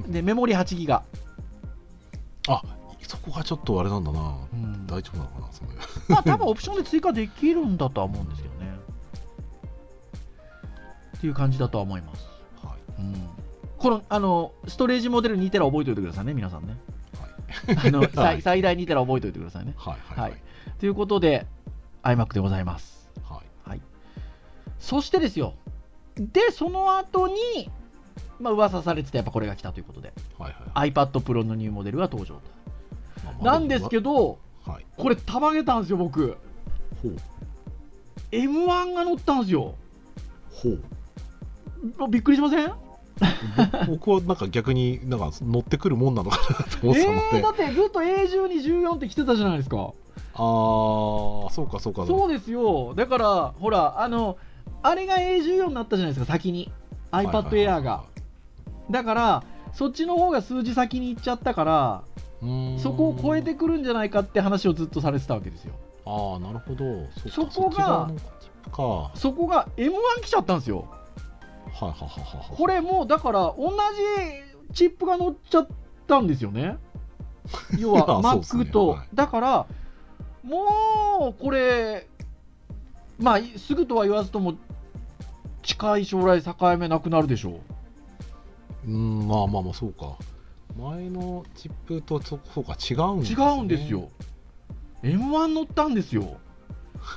[0.12, 1.04] でメモリ8ギガ、
[2.48, 2.62] あ
[3.10, 4.38] そこがちょっとあれなんだな。
[4.54, 4.86] うん。
[4.86, 5.72] 大丈夫なのかなその
[6.08, 8.80] まあ多分オプションで追加できるんだとは思うんですけどね。
[11.18, 12.28] っていう感じだとは思います。
[12.64, 13.02] はい。
[13.02, 13.30] うん。
[13.80, 16.78] このあのストレージモデル2テラ覚えておいてくださいね、皆さんね。
[17.68, 17.88] はい。
[17.88, 18.08] あの
[18.42, 19.74] 最大2テラ覚えておいてくださいね。
[19.76, 20.42] はいはいはい
[20.78, 21.48] ということで、
[22.04, 23.10] iMac でございます。
[23.24, 23.42] は
[23.76, 23.82] い。
[24.80, 25.54] そしてですよ、
[26.16, 27.70] で、その後に、
[28.40, 32.36] まあ噂されてたやっぱこれが来たということで、はいはい iPad Pro のニューモデルが登場
[33.42, 34.86] まあなんですけど、はい。
[34.98, 36.38] これ、たまげたんですよ、僕。
[37.02, 37.16] ほう。
[38.32, 39.76] M1 が乗ったんですよ。
[40.52, 42.08] ほう。
[42.10, 42.74] びっくりしません？
[43.88, 49.94] 僕はなんか逆になんか乗ってくるもんなのかなと思ってたので、えー、だってずっと A1214 って来てたじゃないですか。
[50.34, 52.94] ああそうかそうかそうですよ。
[52.96, 54.38] だから、ほら、あの、
[54.82, 56.72] あれが A14 になったじゃないですか、先に。
[57.12, 58.04] iPad Air が。
[58.90, 62.04] だから、そっちの方が数字先に行っちゃったから、
[62.80, 65.74] そこを超えてくるんじゃないかって話をずっとされてたわけですよ。
[66.06, 68.10] ああなるほどそこが
[69.14, 69.92] そこが M1
[70.24, 70.88] 来ちゃったんですよ。
[71.68, 73.72] いはいはいはいこれもう、だから、同
[74.70, 75.68] じチップが乗っちゃっ
[76.08, 76.78] たんですよね。
[77.78, 78.90] 要は、Mac と。
[78.90, 79.66] はいだから、
[80.44, 82.08] もう、これ、
[83.20, 84.56] まあ、すぐとは言わずとも、
[85.64, 87.60] 近い将来、境目なくなるでしょう。
[88.88, 90.16] うんまあまあまあそうか
[90.78, 94.10] 前のチップとそそうか違うんです違ねうんですよ。
[95.04, 96.38] M1 乗ったんですよ。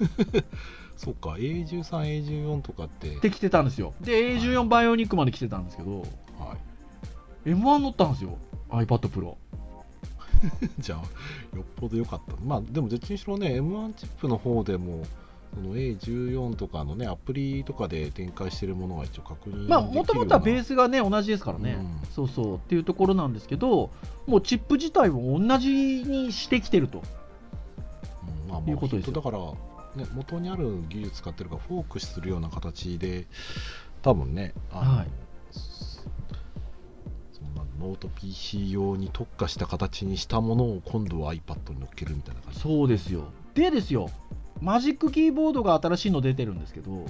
[0.96, 1.82] そうか A13、
[2.24, 3.94] A14 とかってって来てたんですよ。
[4.00, 6.08] で、A14 バイオニックまで来てたんですけど、はい
[7.50, 8.37] M1 乗ったんですよ。
[8.70, 9.35] iPad Pro。
[10.78, 12.35] じゃあよっぽど良かった。
[12.44, 15.05] まあでもどっちにしろね M1 チップの方でも
[15.55, 22.09] その A14 とかのねアプリとかで展開してるものが一応確認まあもともとはベースがね同じですからね、うん。
[22.11, 22.57] そうそう。
[22.57, 23.90] っていうところなんですけど
[24.26, 25.70] もうチップ自体も同じ
[26.05, 26.98] にしてきてると。
[26.98, 28.50] うん。
[28.50, 33.26] まあまあいうことですだから、ね、元にある技術使ってるからフォークするような形で
[34.00, 35.22] 多分ねはい
[37.82, 42.60] ノート PC 用に特化した形にしたものを今度は iPad に乗っけるみたいな感じ。
[42.60, 43.24] そうですよ。
[43.54, 44.08] でですよ。
[44.61, 46.92] Magic Keyboard が新しいの出てるんですけど。
[46.92, 47.04] はい。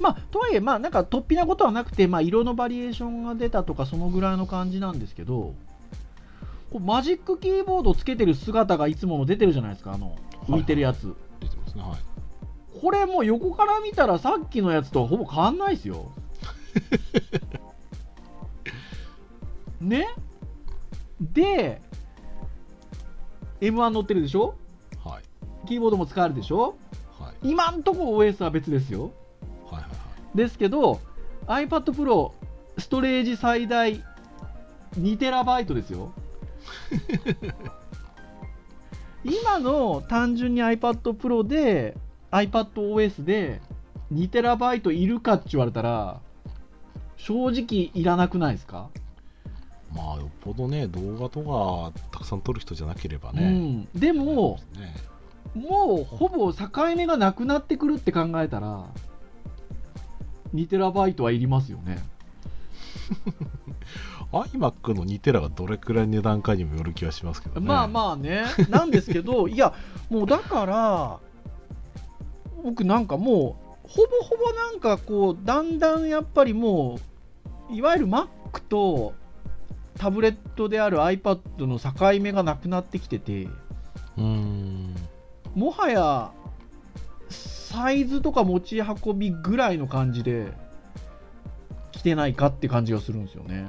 [0.00, 5.54] まあとはいえまあなんか突飛なことはなくて、まあ、色のバリエーションが出たとかそのぐらいの感じなんですけど。
[6.70, 10.16] こうマジックキーボードつけてる姿がいつもの出てるじゃないですかあの
[10.48, 11.82] 浮いてるやつ、出てますね。
[11.82, 12.80] はい。
[12.80, 16.12] これもう横から見たらさっきのやつとほぼ変わんないですよ。
[19.80, 20.08] ね。
[21.20, 21.80] で、
[23.60, 24.54] M1 乗ってるでしょ？
[25.04, 25.22] はい。
[25.66, 26.76] キーボードも使えるでしょ？
[27.18, 27.50] はい。
[27.50, 29.12] 今んとこ OS は別ですよ。
[29.70, 29.88] はいはいは
[30.34, 30.36] い。
[30.36, 31.00] ですけど、
[31.46, 32.32] iPad Pro
[32.78, 34.04] ストレージ最大
[34.98, 36.12] 2TB ですよ。
[39.24, 41.96] 今の単純に iPad Pro で
[42.30, 43.60] iPadOS で
[44.12, 46.20] 2TB いるかって言われたら
[47.16, 48.90] 正直いらなくないですか、
[49.94, 54.94] まあよっぽどね動画とかたくさん撮る人じゃなければうね、ん、でもね。
[55.54, 58.84] もうほぼ境目がなくなってくるって考えたら
[60.54, 61.98] 2TB はいりますよね。
[64.32, 67.66] iMac の2テラがどれくらい値段かにもよる気はしますけどね。
[67.66, 68.44] まあまあね。
[68.68, 69.74] なんですけど いや
[70.10, 71.18] もうだから
[72.62, 76.98] 僕なんかもうほぼほぼなんかこうだんだんやっぱりも
[77.70, 78.28] ういわゆる Mac
[78.68, 79.14] と
[79.98, 84.94] タブレットである iPad の境目がなくなってきててうーん。
[85.54, 86.32] もはや
[87.28, 90.52] サイズとか持ち運びぐらいの感じで
[91.92, 93.66] 来てないかって感じがするんですよね。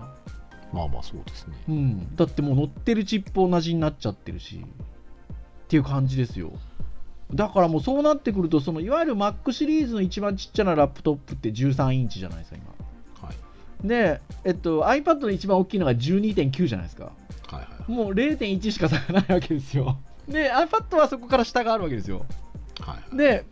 [0.71, 1.55] まあまあそうですね。
[1.67, 6.51] うん、だってもう乗ってるチップ同じになっちゃってるしっていう感じですよ。
[7.33, 12.69] だからもうそうなってくるとそのいわゆる Mac シリーズの一番ちっちゃなラップトップって13インチじゃないですか今。
[12.69, 12.78] はい
[13.83, 17.05] で、えっと、iPad の一番大きいのが12.9じゃないですか。
[17.05, 17.11] は
[17.53, 19.97] いはいもう0.1しか差がないわけですよ。
[20.27, 22.23] で iPad はそこから下があるわけですよ。
[22.79, 23.45] はいで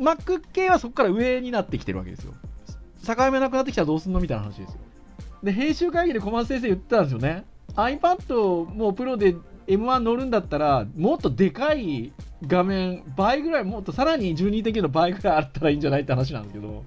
[0.00, 2.34] Mac 系はそこから上になってきてるわけですよ。
[3.06, 4.78] 境目なくなってきたらどうすんのみたいな話ですよ。
[5.44, 7.44] で編集会議で小松先生言ってたんですよね。
[7.76, 9.36] iPad もうプロで
[9.68, 12.12] M1 乗るんだったらもっとでかい
[12.46, 16.84] 画面倍ぐらいもっとさらに12.9の倍ぐらいあったらいいんじゃないって話なんですけど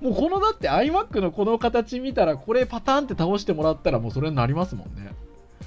[0.00, 5.12] もうこのだって iMac のこの形見たらこれパターンって倒してもらったらもうそれになりますもんね。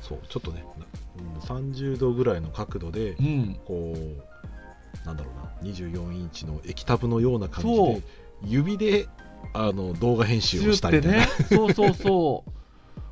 [0.02, 0.84] そうちょっとね、うん
[1.44, 3.60] 30度ぐらいの角度でうん。
[3.66, 8.02] こうなんだろうな24インチの液タブのような感じで
[8.46, 9.08] 指で
[9.54, 12.44] あの動画編集をしたりね、そうそうそ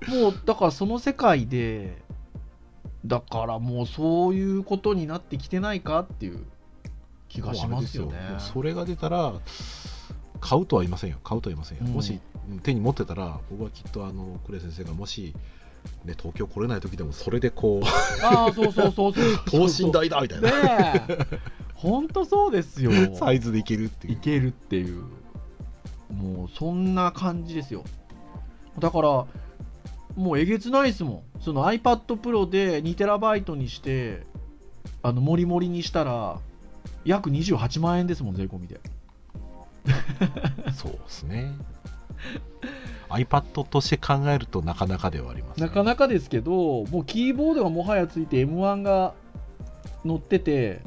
[0.07, 0.09] う。
[0.09, 1.97] もうだからその世界で
[3.05, 6.43] だからもうそういうことになってきてないかっていう
[7.27, 8.17] 気がしますよね。
[8.39, 9.33] それが出たら
[10.41, 11.17] 買うとは言いませんよ。
[11.23, 11.93] 買うとは言いませんよ、うん。
[11.93, 15.33] もしうん手に持ってたら僕はきっとあのクレイ先生がもし、
[16.03, 19.23] ね、東京来れない時でもそれでこうああそうそうそうそう。
[19.49, 20.47] 等身大だみたいな、
[21.75, 22.91] 本当そうですよ。
[23.15, 25.03] サイズでいけるっていいうけるっていう。
[26.11, 27.85] もうそんな感じですよ。
[28.79, 29.25] だから
[30.15, 31.41] もうえげつないですもん。
[31.41, 34.25] その iPad Pro で 2TB にして
[35.03, 36.39] あのモリモリにしたら
[37.05, 38.79] 約28万円ですもん税込みで
[40.75, 41.53] そうですね。
[43.09, 49.13] iPad として考えるとなかなかではあります、ね、なかなかですけどもうキーボードがもはやついて M1 が
[50.05, 50.79] 乗ってて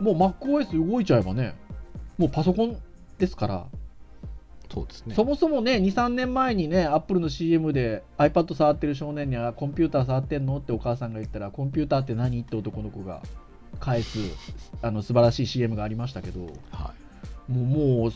[0.00, 1.54] もう MacOS 動いちゃえばね
[2.18, 2.76] もうパソコン
[3.18, 3.66] ですから。
[4.72, 5.14] そうですね。
[5.14, 10.58] そもそもね、2、3年前にね、アップルの CM で iPad 触ってる少年には、コンピューター触ってんの？
[10.58, 12.40] ってお母さんが言ったら、コンピューターって何？
[12.40, 13.22] って男の子が
[13.78, 14.18] 返す、
[14.82, 17.05] あの素晴らしい CM がありましたけど、はい
[17.48, 18.12] もう、もう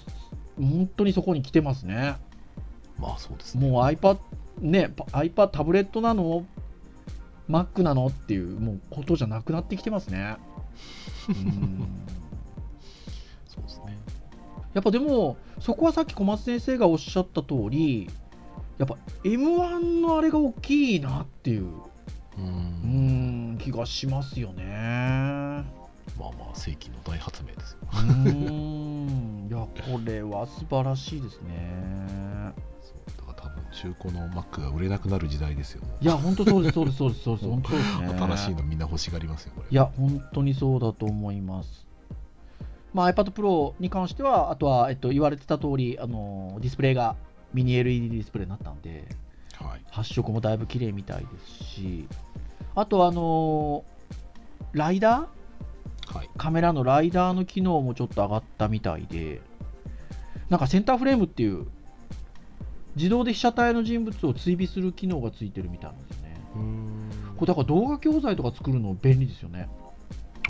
[0.57, 2.16] 本当にそこに来てますね。
[2.99, 4.19] まあそうですねもう iPad、
[4.61, 6.45] ね、パ iPad タブレットなの
[7.49, 8.07] ?Mac なの？
[8.07, 10.37] っていう、もうことじゃなくなってきてますね。
[11.29, 11.88] うん
[13.47, 13.99] そうですね
[14.75, 18.09] やっぱでも、そこはさっき小松先生がおっしゃった通り、
[18.79, 21.69] やっぱ M1 のあれが大きいなっていう、
[22.38, 25.64] うん、気がしますよね。
[26.19, 27.79] まあまあ世紀の大発明ですよ。
[27.93, 32.53] うーん、いや、これは素晴らしいですね。
[33.17, 35.83] だから多分中古の Mac が売れなくなる時代ですよ。
[36.01, 37.49] いや本当そうですそうですそうですそうです。
[37.49, 38.09] 本当そうですね。
[38.19, 39.69] 新しいのみんな欲しがりますよこれ。
[39.71, 41.87] いや本当にそうだと思います。
[42.93, 47.17] まあ iPad Pro に関してはあとは、えっと、言われてた通りあのディスプレイが
[47.55, 49.05] ミニ LED ディスプレイになったんで
[49.55, 49.81] はい。
[49.91, 52.09] 発色もだいぶ綺麗みたいですし
[52.75, 53.85] あとあの
[54.73, 55.29] ライダーはい
[56.40, 59.42] カメラのライダーの機能もちょっと上がったみたいで
[60.48, 61.66] なんかセンターフレームっていう
[62.96, 66.40] 自動で被写体の人物を追尾する機能がついてるみたいなんですよね。
[67.37, 69.68] これだから動画教材とか作るの便利ですよね。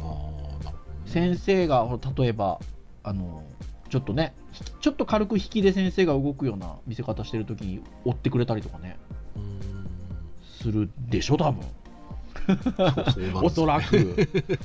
[0.00, 1.00] ああなるほどね。
[1.06, 1.84] 先生が
[2.16, 2.60] 例えば
[3.02, 3.42] あの
[3.88, 8.96] ちょっとねひちょっと軽く引きで先生が動くような見せ方してる時に追ってくれたりとかね。
[10.62, 11.66] するでしょ多分
[13.42, 14.16] おそらく。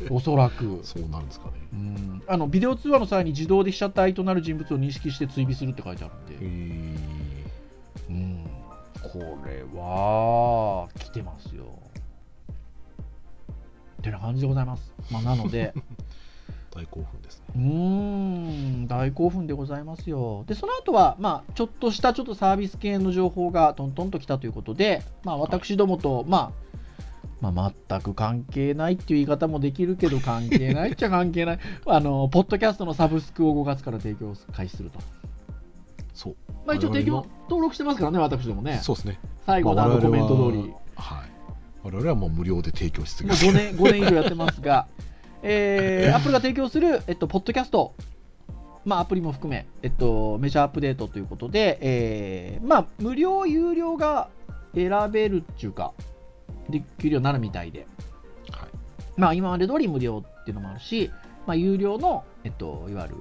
[0.09, 0.79] おそらく。
[0.83, 1.53] そうなるんですかね。
[1.73, 2.23] うん。
[2.27, 7.15] あのビデオ通話の際に自動で被写体となる人物を認識して追尾するって書いてあるんで、へ
[8.09, 8.45] うん、
[9.01, 11.63] これは来てますよ。
[14.01, 15.73] ってな感じでございます、まあ、なので。
[15.75, 15.81] ー
[16.75, 17.45] 大興奮ですね。
[17.55, 17.61] うー
[18.83, 18.87] ん。
[18.87, 20.43] 大興奮でございますよ。
[20.45, 26.51] でその後はまあちょっとしたちょっとサービス系の情報がトントンと来たということで、まあ、私どもと、まあ、
[27.41, 31.59] まあ全く関係ないっていう言い方もできるけど関係ないっちゃ 関係ない。
[31.85, 34.99] あのポッドキャストのサブスクを5月から提供開始すると、
[36.13, 36.35] そう。
[36.65, 38.79] まあ、一応提供登録してますからね私どもね。
[38.81, 39.19] そうですね。
[39.45, 41.35] 最後のあのコメント通り、ははい。
[41.83, 44.87] 我々はもう無料で提供し続け5年 ,5 年以上やってますが、
[45.43, 47.93] えー、アップルが提供する、えっと、ポッドキャスト、
[48.85, 54.29] まあ、アプリも含め、えっと、メジャーアップデートということで、えーまあ、無料、有料が
[54.73, 55.93] 選べるっていうか、
[56.69, 57.87] できるようになるみたいで、
[58.51, 58.69] はい。
[59.17, 61.11] まあ、今まで通り無料っていうのもあるし、
[61.45, 63.15] まあ、有料の、えっと、いわゆる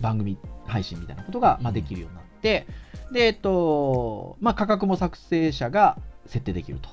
[0.00, 2.66] 番組配信みたいなことが、まあ、できるようになって、
[3.12, 6.88] で、えっと、まあ、価格も作成者が設定できると。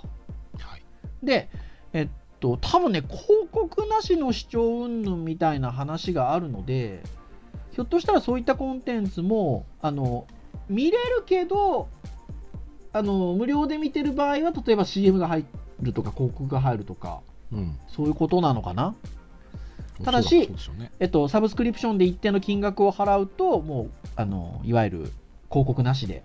[0.59, 0.83] はい。
[1.23, 1.49] で、
[1.93, 7.03] えっと、多分ね、広告なしの視聴云々みたいな話があるので、
[7.71, 10.25] ひょっとしたらそういったコンテンツも、あの、
[10.69, 11.87] 見れるけど、
[12.97, 15.45] あの、無料で見てる場合は、例えば CM が入
[15.81, 18.95] るとか、広告が入るとか、うんそういうことなのかな？
[20.03, 24.97] ただしねえっと、サブスクリプションで一定の金額を払うと、もう、あの、いわゆる
[25.49, 26.23] 広告なしで、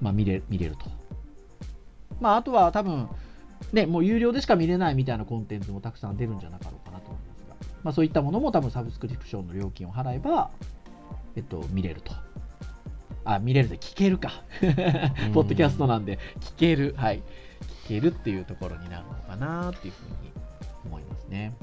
[0.00, 0.86] まあ、見れ見れると。
[2.20, 3.08] まあ、あとは多分、
[3.72, 10.50] ね、もう有料でしか見れないみたいなコンテンツもたくさん出るんじゃなかろうかなと思いますが、まあ、そういったものも多分サブスクリプションの料金を払えば、
[11.34, 12.12] えっと、見れると。
[13.24, 14.42] あ、見れるで聞けるか。
[15.32, 16.94] ポッドキャストなんで、聞ける。
[16.96, 17.22] はい。
[17.86, 20.32] 聞けるっていうところになるのかなっていうふうに
[20.86, 21.54] 思いますね。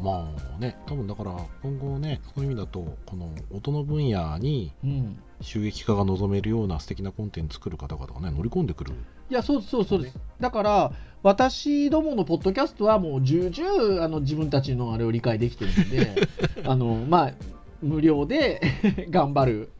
[0.00, 5.18] まあね多分だから今後ねそういう意味だとこの音の分野にうん。
[5.42, 8.92] 収益化が望めるような素敵なコンテンツ作る方々がね乗り込んでくる
[9.30, 10.18] いや、そうそうそうです。
[10.40, 16.28] だから、私どものポッドキャストはもう重々あの自分たちのあれを理解できてるので、
[16.68, 17.32] あの、まあ、
[17.80, 18.60] 無料で
[19.08, 19.70] 頑張る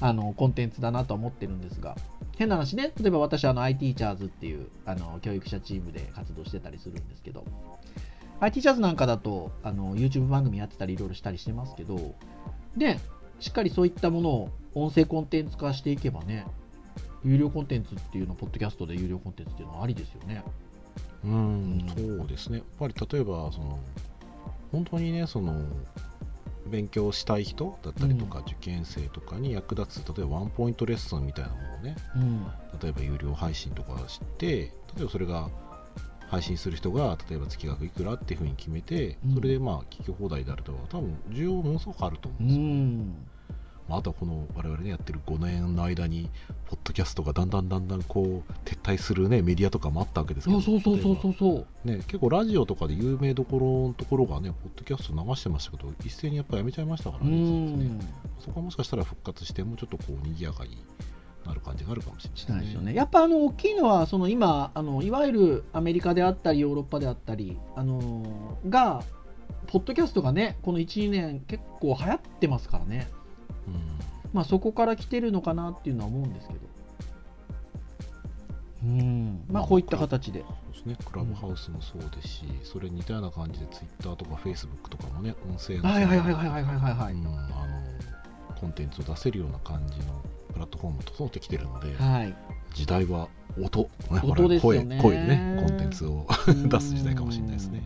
[0.00, 1.96] あのコンテンツだなとは思ってるんですが、
[2.36, 7.44] 変な話ね、例えば私、あの、IT チャーズっていうあの教育者チームで活動してたりするんですけど、
[8.40, 12.14] IT チャーズなんかだと、あの、YouTube 番組やってたりいろいろしたりしてますけど、
[12.76, 12.98] で、
[13.40, 16.46] しっかりそういったものを音声コンテンツ化していけばね、
[17.24, 20.44] 有料コンテンツっていうの、ポッドキャストで有料コンテンツっていうのはありですよね。
[21.24, 21.36] うん、う
[21.76, 22.18] ん。
[22.18, 22.58] そうですね。
[22.58, 23.78] やっぱり例えばその
[24.72, 25.64] 本当にねその
[26.66, 32.46] 勉強したい人だったりとか、受験生とかに役立つ例えばワンポイントレッスンみたいなものをねうん。
[32.80, 35.48] 例えば有料配信とかして例えばそれが
[36.28, 43.26] 配信する人が例えば月額いくらっていうふうに決めて、うんそれでまあ聞き放題であると多分需要ものすごくあると思ううんですよ、ん。
[43.88, 46.28] まあ、あとはこの我々ねやってる5年の間に
[46.66, 51.88] ポッドキャストがだんだんだんだんこう撤退するねメディアとかもあったわけですけどそうそうそうそうそう。
[51.88, 57.38] ね、結構ラジオとかで有名どころのところがね、ポッドキャスト流してましたけど、一斉にやっぱりやめちゃいましたからうね。
[57.76, 58.00] ね
[58.40, 60.78] そこはもしかしたら復活して、もうちょっとこう、賑やかに
[61.46, 62.94] なる感じがあるかもしれないしないですよね。
[62.94, 69.02] やっぱあの大きいのはその今あのいわゆるアメリカであったりヨーロッパであったりあのが
[69.68, 73.08] ポッドキャストがねこの12年結構流行ってますからね。
[73.66, 73.74] うん。
[74.32, 76.60] まあ、そこから来てるのかなっていうのは思うんですけど、
[78.84, 79.44] うん。
[79.50, 80.40] まあ、こういった形で。
[80.40, 85.82] そうですね、クラブハウスもそうですし、うん、それ似たような感じで、ツイッターとかフェイスブックとかもね、音声の
[88.60, 92.34] コンテンツを出せるような感じのプラットフォームを整ってきてるので、はい、
[92.74, 93.28] 時代は
[93.60, 94.98] 音、音ですよね。
[95.00, 97.82] 声でね、コンテンツを出す時代かもしれないですね。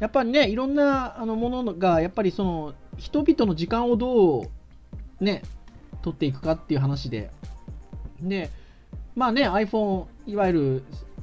[0.00, 4.50] やっぱりね、いろんなあのものが、やっぱりその人々の時間をどう
[5.20, 5.42] ね、
[6.02, 7.30] 取っていくかっていう話で、
[8.20, 8.50] で、
[9.14, 10.82] まあね iPhone いわゆる、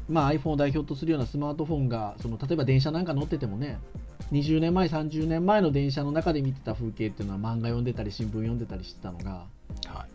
[0.09, 3.77] まあ、iPhone を代表とするようなスマートフォンがその例えば電車なんか乗っててもね
[4.31, 9.45] 20年前30年前の電車の中で見てた風景っていうのは漫画読んでたり新聞読んでたりしてたのが、
[9.85, 10.07] は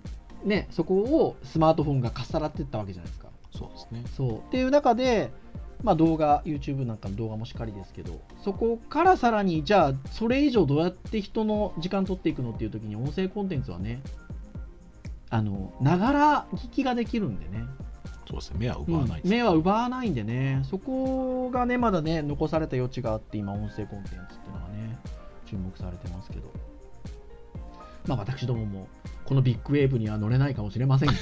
[0.45, 3.29] い、ね、そこをスマートフォンがかっさらっていったわけじゃないですか。
[3.53, 4.05] そうですね。
[4.17, 5.31] そうっていう中で、
[5.83, 14.03] まあ、動画 YouTube なんかの動画もしっかりですけどそこからさらにじゃあそれ以上どうやって人の時間取っていくのっていう時に音声コンテンツはね
[15.31, 17.65] あのながら聞きができるんでね。
[18.27, 18.59] そうですね。
[18.59, 19.31] 目は奪わないです、うん。
[19.31, 20.63] 目は奪わないんでね。
[20.65, 24.99] そこがねまだね残された余地があって今音声コンテンツっていうのがね
[25.47, 26.51] 注目されてますけど。
[28.07, 28.89] まあ私どもも
[29.27, 31.15] このビッグウェーブには乗れないかもしれませんが。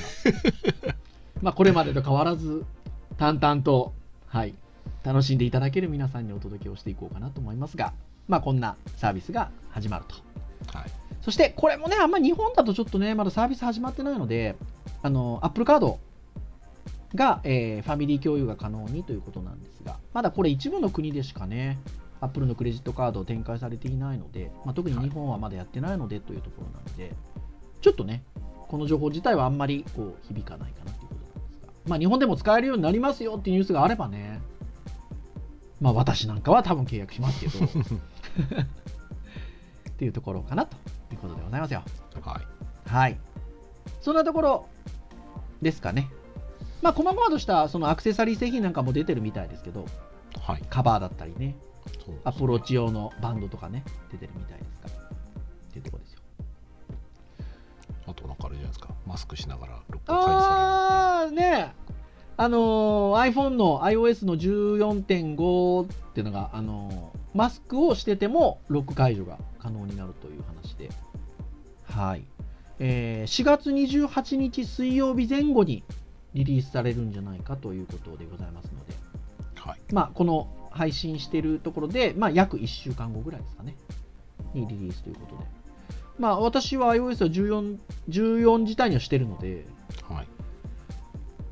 [1.43, 2.65] まあこれまでと変わらず
[3.19, 3.93] 淡々と
[4.37, 4.55] はい。
[5.03, 7.95] 楽しんでいただける皆さんにお届けをしていこうかなと思いますが
[8.29, 10.77] まあこんなサービスが始まると。
[10.77, 10.91] はい。
[11.23, 14.55] そしてこれもね、あんまり日本だとちょっとね、まだサービス始まってないので、
[15.03, 16.01] あの、Apple カード
[17.15, 21.79] が、えーファミリー共有が可能にということなんですが、まだこれ一部の国でしかね、
[22.21, 27.15] Apple のクレジットカードを展開されていないので、まあ、特に日本はまだやってないのでというところなので、
[27.81, 28.23] ちょっとね、
[28.69, 31.06] この情報自体はあんまりこう響かないかなと
[31.87, 34.41] まあ、日本でも使えるようになりますよっていうニュースがあればね、
[35.81, 37.69] まあ私なんかは多分契約しますけど、 っ
[39.97, 40.77] ていうところかなと
[41.13, 41.83] いうことでございますよ。
[42.23, 42.89] はい。
[42.89, 43.19] はい。
[44.01, 44.69] そんなところ
[45.63, 46.09] ですかね。
[46.83, 49.87] まあ、細々としたそのアクセサリー製品なんかも出てるみたいですけど、
[50.41, 50.63] はい。
[50.69, 51.57] カバーだったりね、
[52.05, 54.66] そうアプローチ用のバンドとかね、出てるみたいで
[58.07, 58.89] あとなんかあれじゃないですか。
[59.07, 61.73] マスクしながら録画開始さあー、ね
[62.37, 70.91] あのー iPhone の iOS の14.5っていうのが、あのーマスクをしててもロック解除が可能になるという話で、
[71.85, 72.25] はい。
[72.79, 75.83] えー4月28日水曜日前後に
[76.35, 79.01] リリースされるんじゃないかということでございますので、れる。
[79.57, 79.81] はい。
[79.93, 83.75] まあ、この配信しているところで、まあ、約1週間後ぐらいですかね、
[84.53, 85.66] にリリースということで。
[86.19, 89.67] まあ、私は iOS は14、14自体にはしてるので、
[90.09, 90.27] はい。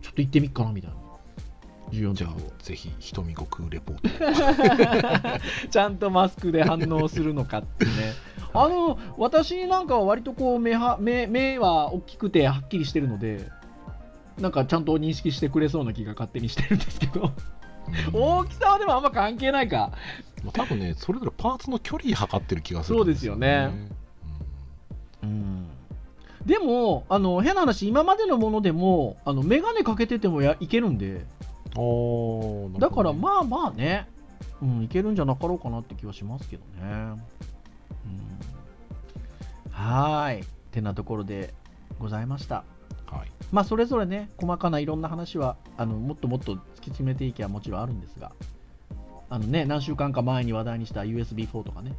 [0.03, 0.97] ちょっと行ってみっかなみたいな。
[1.91, 5.39] 14じゃあぜひ、瞳悟空レポート。
[5.69, 7.93] ちゃんとマスクで反応するのかってね。
[8.55, 13.49] あの、私なんかは割とこう目は目、目は大きくてはっきりしてるので、
[14.41, 17.33] なんかちゃんと認識してくれそうな気が勝手にしてるんですけど、うん
[18.12, 19.93] 大きさはでもあんま関係ないか。
[20.43, 23.89] まあ、多分ね、それぞれパーツの距離測ってる気がするんそうですよね
[25.25, 25.66] うん
[26.47, 31.27] でも、あの変な話、今までのものでも、あの眼鏡かけててもやいけるんで、うん
[31.77, 34.09] おーだからあ、まあまあね、
[34.62, 36.83] うん、いけるんじゃなかろうかなって気はしますけどね。
[36.83, 37.22] うん、
[39.70, 40.45] はーい。
[40.70, 41.55] てなところで
[41.99, 42.64] ございました。
[43.07, 43.31] はい。
[43.53, 46.61] まあ、それぞれね、細かないろんな話は、あのもっともっと突き
[46.91, 48.33] 詰めていけばもちろんあるんですが、
[49.31, 51.95] あのね、何週間か前に話題にした USB4 とかね、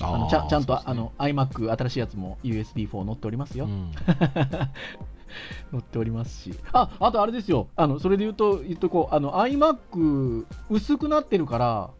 [0.00, 3.66] あのちゃちゃんと、あの iMac 新しいやつも USB4 載っておりますよ。
[3.66, 3.92] うん、
[5.70, 6.54] 載っておりますし。
[6.72, 7.68] あ、あとあれですよ。
[7.76, 9.14] あの、それで言うと、言っとこう。
[9.14, 11.90] あの、iMac 薄くなってるから、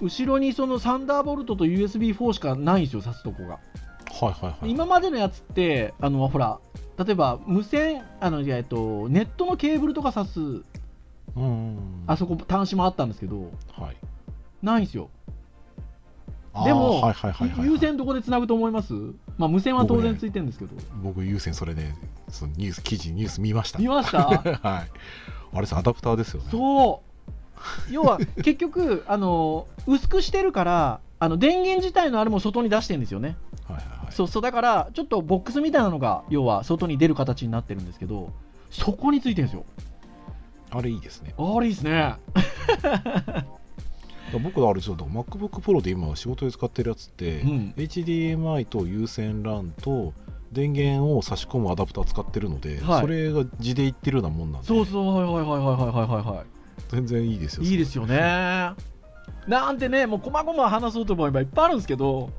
[0.00, 3.58] 後ろにそのサンダーボルトと USB4 しかないんですよ、挿すとこが。
[4.20, 4.70] はいはいはい。
[4.70, 6.60] 今までのやつって、あの、ほら、
[6.98, 10.40] 例えば無線、あの、いやえっと、ネットのケーブルとか挿す、
[11.36, 13.96] うんうん、あそこ端子もあったんですけど、はい。
[14.62, 15.10] ないんですよ。
[16.64, 18.92] でも、はいはいはいはいはい優先どこで繋ぐと思います？
[19.36, 20.74] まあ、無線は当然ついてるんですけど。
[21.02, 21.94] 僕、優先それね、
[22.30, 23.78] そのニュース、記事、ニュース見ました。
[23.78, 24.18] 見ました？
[24.62, 24.90] はい。
[25.52, 26.48] あれさ、アダプターですよね。
[26.50, 27.02] そ
[27.88, 27.92] う。
[27.92, 33.36] 要は、 結局、あの、薄くしてるから、あの、電源自体のあれも外に出してるんですよね。
[33.66, 34.12] はいはいはい。
[34.12, 38.30] そうそう、だから、ちょっとボックスみたいなのが、要は、外に出る形になってるんですけど、
[38.70, 39.64] そこについてるんですよ。
[40.70, 41.34] あれいいですね。
[41.38, 42.14] あれいいですね。
[44.42, 50.12] 僕あれちょっと MacBook Pro で今仕事で使ってるやつって、うん HDMI と有線 LAN と
[50.52, 56.44] 電源を差し込むアダプター使ってるので、はいそれが字で言ってるようなもんなんでそうそう、はいはいはいはいはいはいは
[56.88, 57.68] 全然いいですよい。
[57.68, 58.72] いいですよね。
[59.46, 62.30] なんてね、もう細々話そうと思えばいっぱいあるんですけど、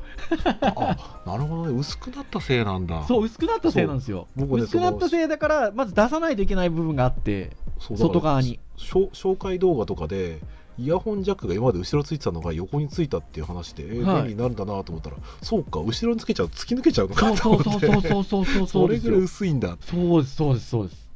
[0.61, 4.27] あなるほどね薄くなったせいなんだそう、薄くなったせいなんですよ。
[4.35, 8.59] 僕ね薄くなったせいだから、まず出さないといけない部分があって、外側に。
[8.77, 10.39] 紹介動画とかで
[10.79, 19.19] イヤホンジャックが今まで後ろついてたのが横についたっていう話で、えーはい便利になるんだなと思ったらそうか後ろにつけちゃうと突き抜けちゃうのそうかと思ってそうそうそうそうそうそうそれぐらい。
[19.19, 21.09] 薄いんだそうです、そうです、そうです。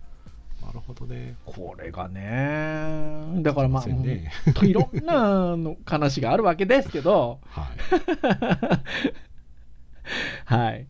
[0.66, 7.66] なるほどねこれがね、だからまあ、すいませんねほんといろんなの話があるわけですけど、はい
[10.46, 10.88] はい。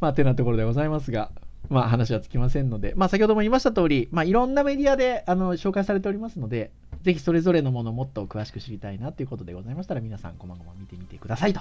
[0.00, 1.30] まあ、てなところでございますが、
[1.68, 6.70] まあ、話はつきませんので、まあ、先ほども言いました通り、まあ、いろんなメディアであの紹介されておりますので、
[7.02, 11.60] ぜひそれぞれのものをもっと詳しく知りたいなということでございましたら、皆さん、こまごま見てみてくださいと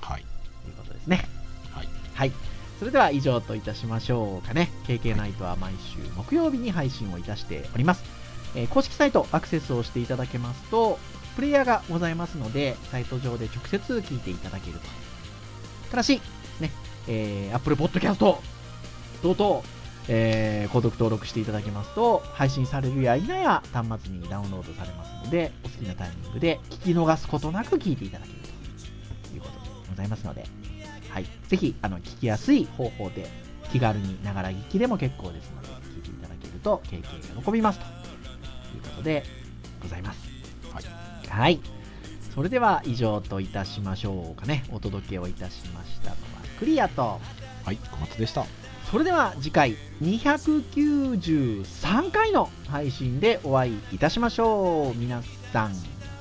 [0.00, 0.20] はい。
[0.20, 1.24] いうことですね。
[1.72, 1.88] はい。
[2.14, 2.32] はい。
[2.78, 4.70] それでは以上といたしましょうかね。
[4.86, 8.04] KK ナイトは毎週木曜日に配信をいたしております。
[8.54, 10.98] えー公式サイトアクセスをしていただけますと、
[11.36, 14.86] プレイヤーがございますので、サイト上で直接聞いていただけると。
[15.90, 16.20] ただし、
[16.60, 16.70] ね、
[17.08, 19.62] えー、Apple Podcast 等々、
[20.08, 28.38] えー、購読登録していただけますと、配信されるや否や端末にダウンロードされますので、お好きなタイミングで聞き逃すことなく聞いていただける
[29.28, 30.44] ということでございますので、
[31.10, 33.26] はい、ぜひあの聞きやすい方法で
[33.72, 37.02] 気軽にながら聞きでも結構ですので聞いていただけると経験
[37.34, 37.88] が喜びますとい
[38.78, 39.24] うことで
[39.82, 40.28] ございます。
[40.72, 40.84] はい。
[41.28, 41.60] はい。
[42.34, 44.64] それでは以上といたしましょうかね。
[44.70, 46.16] お届けをいたしましたのは
[46.58, 47.18] クリアと。
[47.64, 48.46] はい、小松でした。
[48.90, 55.22] それでは次回293回の配信でお会いいたしましょう皆
[55.52, 55.74] さん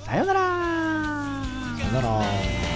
[0.03, 1.43] さよなら
[1.78, 2.74] さよなら。